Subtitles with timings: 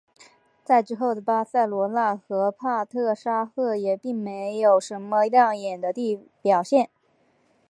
[0.65, 5.93] 在之后的巴塞罗那和帕特沙赫也并没有什么亮眼的
[6.41, 6.89] 表现。